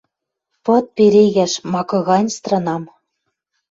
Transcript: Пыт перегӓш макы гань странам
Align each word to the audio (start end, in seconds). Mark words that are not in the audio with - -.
Пыт 0.63 0.85
перегӓш 0.95 1.53
макы 1.71 1.99
гань 2.07 2.29
странам 2.37 2.83